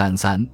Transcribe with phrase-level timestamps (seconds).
[0.00, 0.48] 三三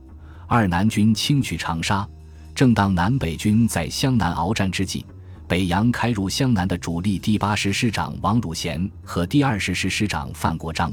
[0.49, 2.05] 二南军轻取长沙，
[2.53, 5.07] 正当南北军在湘南鏖战之际，
[5.47, 10.93] 北洋开入湘南的主力第八师师长王汝贤和第二十师师长范国璋，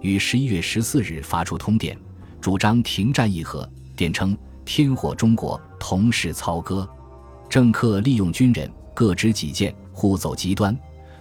[0.00, 1.94] 于十一月十四日发出通电，
[2.40, 3.70] 主张停战议和。
[3.94, 4.34] 电称
[4.64, 6.88] ：“天火中国，同是操戈。”
[7.46, 10.74] 政客利用军人各执己见，互走极端，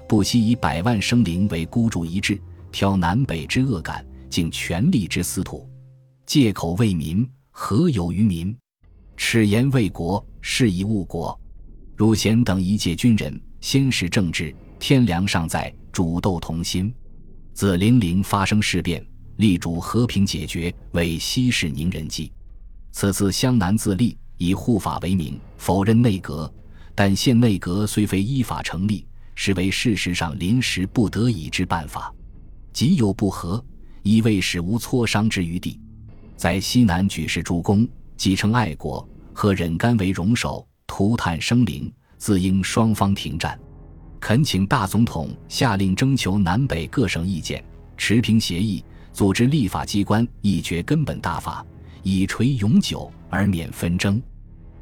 [0.07, 2.41] 不惜以百万生灵为孤注一掷，
[2.71, 5.69] 挑南北之恶感，尽全力之私土，
[6.31, 8.55] 借口为民，何有于民？
[9.17, 11.37] 耻言为国，是以误国。
[11.97, 16.89] 汝贤等一介军人，先是政治，天良尚在，主斗同心。
[17.53, 19.05] 自零陵发生事变，
[19.39, 22.31] 力主和平解决，为息事宁人计。
[22.93, 24.17] 此次湘南自立。
[24.37, 26.49] 以护法为名，否认内阁，
[26.95, 32.09] 但现内阁虽非依法成立，实为事实上临时不得已之办法。
[32.71, 33.61] 即有不和，
[34.01, 35.77] 亦未使无磋商之余地。
[36.41, 41.93] 在西南举事诸公，既称爱国，和忍甘为戎首，涂炭生灵？
[42.17, 43.59] 自应双方停战。
[44.19, 47.63] 恳请大总统下令征求南北各省意见，
[47.95, 48.83] 持平协议，
[49.13, 51.63] 组织立法机关，议决根本大法，
[52.01, 54.19] 以垂永久而免纷争。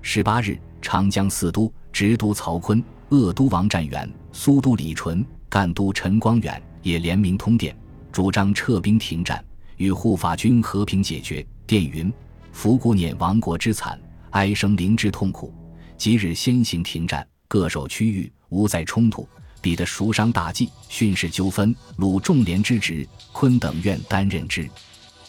[0.02, 7.78] 十八日，长江四都直都曹锟、鄂都王占元、苏都李纯、赣都陈光远也联名通电，
[8.14, 9.44] 主张撤兵停战，
[9.80, 11.46] 与护法军和平解决。
[11.66, 12.12] 电云
[12.52, 14.00] ：“伏顾念亡国之惨，
[14.32, 15.54] 哀生灵之痛苦。
[15.98, 19.28] 即日先行停战，各守区域，无再冲突，
[19.62, 24.70] 彼得赎伤大计，训示纠纷，鲁仲连之职，昆等愿担任之。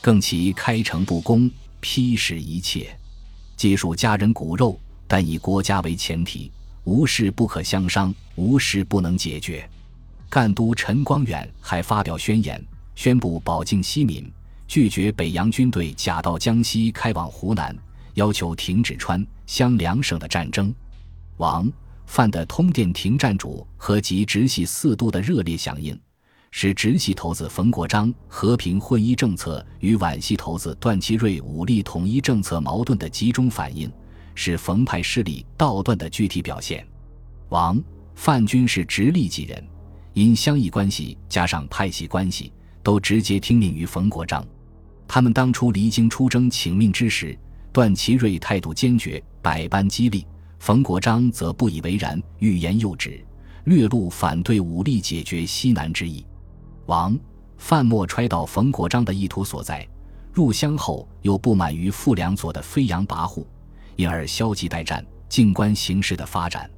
[0.01, 2.95] 更其开诚布公，批示一切。”
[3.57, 6.51] 皆属家人骨肉，但以国家为前提，
[6.85, 9.69] 无事不可相商，无事不能解决。
[10.31, 14.33] 赣都陈光远还发表宣言，宣布保境西民，
[14.71, 17.77] 拒绝北洋军队假到江西开往湖南，
[18.15, 20.73] 要求停止川湘两省的战争。
[21.39, 21.69] 王
[22.07, 26.01] 范的通电停战主和及直系四都的热烈响应。
[26.53, 33.93] 使直系头子冯国璋和平混一政策与皖系头子段祺瑞武力统一政策矛盾的集中反应，
[34.37, 36.87] 是冯派势力倒断的具体表现。
[37.49, 37.83] 王
[38.15, 39.67] 范军是直隶籍人，
[40.13, 42.53] 因乡义关系加上派系关系，
[42.85, 44.47] 都直接听命于冯国璋。
[45.13, 47.37] 他们当初离京出征请命之时，
[47.73, 50.25] 段祺瑞态度坚决，百般激励；
[50.61, 53.21] 冯国璋则不以为然，欲言又止，
[53.65, 56.25] 略露反对武力解决西南之意。
[56.87, 57.19] 王
[57.59, 59.85] 范莫揣到冯国璋的意图所在，
[60.33, 63.45] 入湘后又不满于傅良佐的飞扬跋扈，
[63.97, 66.71] 因而消极待战，静观形势的发展。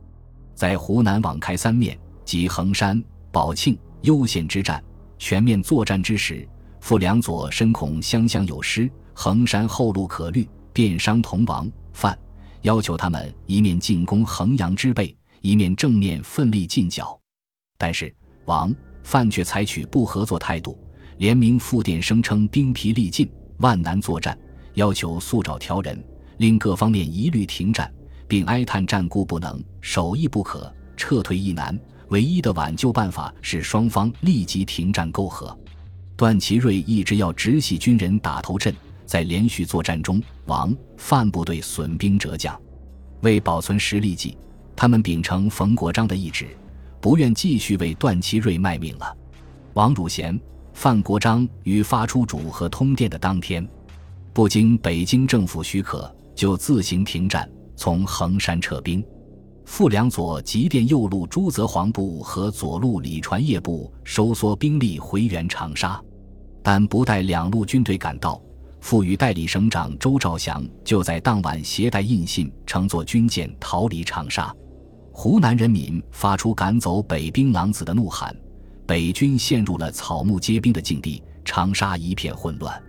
[0.55, 4.83] 在湖南网开三面及衡山、宝庆、攸县之战
[5.19, 6.49] 全面作战之时，
[6.83, 12.19] 傅良佐深恐湘乡有失，衡山后路可虑，便商同王范，
[12.63, 17.19] 要求他们一面进攻衡阳之背，一面正面奋力进剿。
[17.79, 18.13] 但是
[18.47, 18.75] 王。
[19.05, 20.79] 范却采取不合作态度，
[21.19, 23.29] 联名复电声称兵疲力尽，
[23.59, 24.37] 万难作战，
[24.75, 26.01] 要求速找调人，
[26.37, 27.93] 令各方面一律停战，
[28.29, 31.77] 并哀叹战故不能，守亦不可，撤退亦难，
[32.11, 35.57] 唯一的挽救办法是双方立即停战媾和。
[36.23, 38.73] 段祺瑞一直要直系军人打头阵，
[39.05, 42.57] 在连续作战中，王范部队损兵折将，
[43.23, 44.39] 为保存实力计，
[44.77, 46.47] 他们秉承冯国璋的意志。
[47.01, 49.17] 不愿继续为段祺瑞卖命了。
[49.75, 50.41] 王汝贤、
[50.73, 53.69] 范国璋于发出主和通电的当天，
[54.33, 59.05] 不经北京政府许可，就自行停战，从衡山撤兵。
[59.65, 66.01] 傅良佐急电右路朱泽煌部和左路李传业部收缩兵力回援长沙，
[66.63, 68.41] 但不待两路军队赶到，
[68.81, 74.55] 傅与代理省长周兆祥就在当晚携带印信，乘坐军舰逃离长沙。
[75.11, 78.35] 湖南人民发出赶走北兵狼子的怒喊，
[78.87, 82.83] 北军陷入了草木皆兵的境地，长沙一片混乱。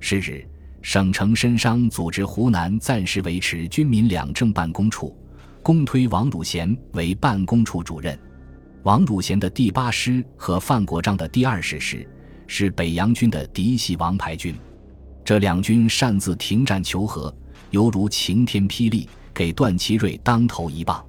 [0.00, 0.46] 是日，
[0.80, 5.14] 省城深商组织湖南暂时维持军民两政办公处，
[5.62, 8.18] 公推王汝贤为办公处主任。
[8.84, 12.08] 王汝贤的第八师和范国璋的第二十师
[12.48, 14.56] 是北洋军的嫡系王牌军，
[15.22, 17.32] 这两军擅自停战求和，
[17.70, 21.04] 犹如晴天霹雳，给段祺瑞当头一棒。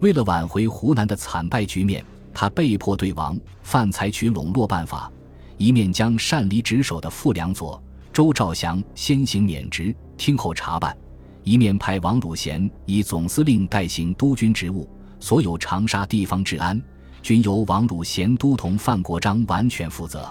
[0.00, 5.12] 为了挽回湖南的惨败局面，他被迫对王范采取笼络办法，
[5.58, 7.80] 一面将擅离职守的傅良佐、
[8.10, 10.90] 周兆祥先行免职，听候查办；
[11.44, 14.88] 一面派王汝贤以总司令代行督军职务，
[15.20, 16.80] 所有长沙地方治安
[17.20, 20.26] 均由王汝贤督同范国璋完全负责。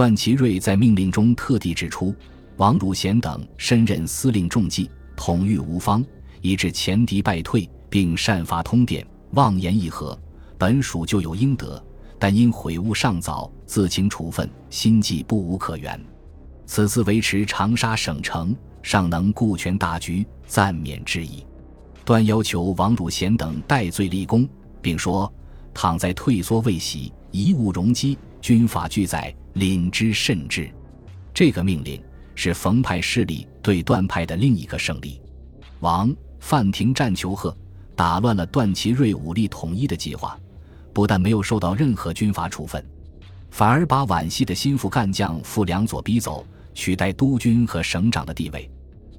[0.00, 2.14] 段祺瑞在命令中特地指出，
[2.56, 6.02] 王汝贤等身任司令重计，统御无方，
[6.40, 10.18] 以致前敌败退，并善发通电，妄言议和。
[10.56, 11.84] 本属就有应得，
[12.18, 16.02] 但因悔悟尚早，自请处分，心计不无可原。
[16.64, 21.44] 此次维持长沙省城，尚能顾全大局，暂免质疑。
[22.06, 24.48] 段要求王汝贤等戴罪立功，
[24.80, 25.30] 并说：
[25.74, 30.70] 倘在退缩未息，贻误容积，军法俱在，领之慎之。
[31.34, 32.00] 这个命令。
[32.36, 35.20] 是冯派势力对段派的另一个胜利。
[35.80, 37.54] 王范廷战求贺，
[37.94, 40.40] 打乱了段祺瑞武力统一的计划，
[40.94, 42.82] 不但没有受到任何军阀处分，
[43.50, 48.70] 反而把皖系的心腹干将傅良佐逼走，取代督军和省长的地位。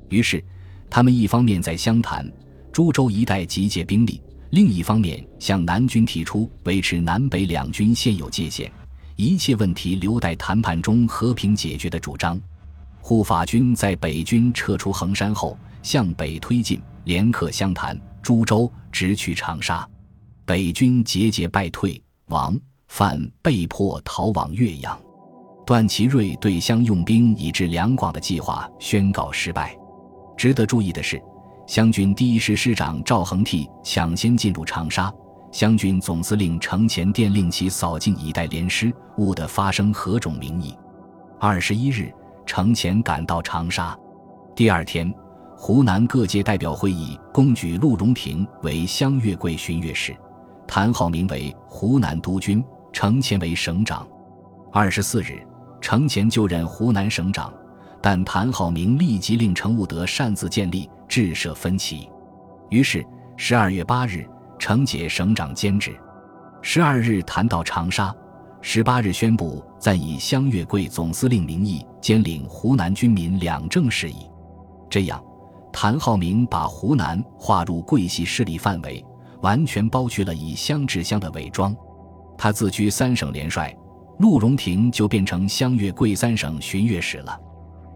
[0.09, 0.43] 于是，
[0.89, 2.27] 他们一方面在湘潭、
[2.73, 4.19] 株洲一带集结兵力，
[4.51, 8.69] 另一方面向南军提出维持南北两军现有界限，
[9.15, 12.39] 一切问题留待谈判中和平解决的主张。
[12.99, 19.87] 护法军在北军撤出衡山后，向北推进，连克湘潭、株洲，直取长沙。
[20.45, 22.59] 北军节节败退，王
[22.89, 24.99] 范被迫逃往岳阳。
[25.65, 29.73] 段祺瑞对湘用兵以至两广的计划宣告失败。
[30.35, 31.21] 值得注意的是，
[31.67, 35.13] 湘军第一师师长赵恒惕抢先进入长沙，
[35.51, 40.77] 湘军总司令程潜电令其扫进以待连师，勿得发生何种民意。
[41.39, 42.11] 二十一日。
[42.43, 43.97] 程潜赶到长沙，
[44.55, 45.13] 第二天，
[45.55, 50.13] 湖南各界代表会议公举陆荣廷为湘粤桂巡阅使，
[50.67, 52.61] 谭浩明为湖南督军，
[52.91, 54.05] 程潜为省长。
[54.73, 55.47] 二十四日，
[55.79, 57.53] 程潜就任湖南省长，
[58.01, 62.09] 但谭浩明立即令程务德擅自建立，制设分歧。
[62.69, 63.05] 于是，
[63.37, 64.27] 十二月八日，
[64.57, 65.95] 程解省长兼职。
[66.61, 68.13] 十二日，谈到长沙。
[68.63, 74.29] 十八日宣布暂以湘粤桂总司令名义兼领湖南军民两政事宜，
[74.87, 75.19] 这样，
[75.73, 79.03] 谭浩明把湖南划入桂系势力范围，
[79.41, 81.75] 完全剥去了以湘治湘的伪装。
[82.37, 83.75] 他自居三省联帅，
[84.19, 87.35] 陆荣廷就变成湘粤桂三省巡阅使了。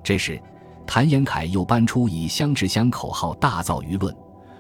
[0.06, 0.40] 这时，
[0.86, 4.16] 谭延闿又搬出以湘治湘口号，大造舆论。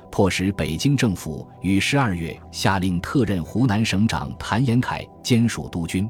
[0.09, 6.09] 迫使北京政府于十二月下令特任湖南省长谭延闿兼署督军。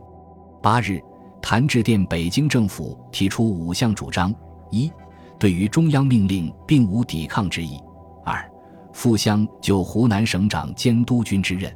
[0.61, 1.01] 八日，
[1.41, 4.33] 谭致电北京政府，提出五项主张：
[4.71, 4.89] 一、
[5.37, 7.77] 对于中央命令并无抵抗之意；
[8.23, 8.49] 二、
[8.93, 11.75] 复湘就湖南省长兼督军之任，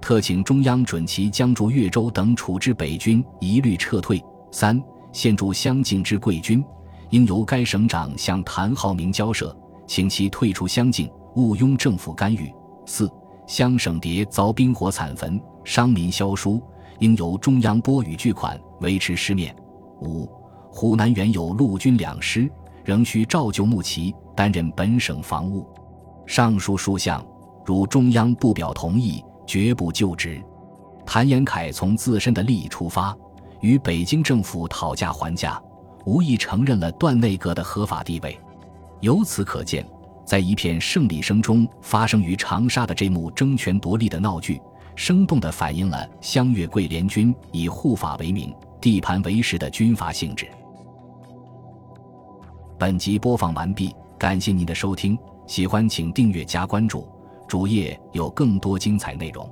[0.00, 4.20] 特请中央准其将驻越州等处置北军一律撤退；
[4.52, 4.80] 三、
[5.12, 6.62] 现驻湘境之贵军，
[7.10, 9.56] 应由该省长向谭浩明交涉，
[9.86, 11.10] 请其退出湘境。
[11.36, 12.52] 毋庸政府干预。
[12.86, 13.10] 四、
[13.46, 16.62] 湘省谍遭兵火惨焚，伤民消疏，
[17.00, 19.54] 应由中央拨予巨款维持师面。
[20.00, 20.30] 五、
[20.70, 22.48] 湖南原有陆军两师，
[22.84, 25.66] 仍需照旧募旗，担任本省防务。
[26.26, 27.24] 上述数项，
[27.64, 30.42] 如中央不表同意，绝不就职。
[31.04, 33.16] 谭延闿从自身的利益出发，
[33.60, 35.60] 与北京政府讨价还价，
[36.04, 38.38] 无意承认了段内阁的合法地位。
[39.00, 39.86] 由此可见。
[40.26, 44.58] 在一片胜利声中，发生于长沙的这幕争权夺利的闹剧，
[44.96, 50.48] 生动地反映了湘粤桂联军以护法为名、地盘为实的军阀性质。
[52.78, 57.06] 本集播放完毕，感谢您的收听，喜欢请订阅加关注，
[57.46, 59.46] 主页有更多精彩内容。